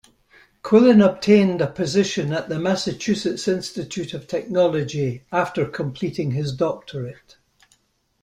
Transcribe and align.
Quillen 0.63 1.05
obtained 1.07 1.61
a 1.61 1.67
position 1.71 2.33
at 2.33 2.49
the 2.49 2.57
Massachusetts 2.57 3.47
Institute 3.47 4.15
of 4.15 4.25
Technology 4.27 5.25
after 5.31 5.63
completing 5.67 6.31
his 6.31 6.53
doctorate. 6.55 7.37